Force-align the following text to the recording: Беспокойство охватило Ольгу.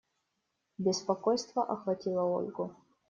Беспокойство 0.79 1.61
охватило 1.63 2.23
Ольгу. 2.23 2.73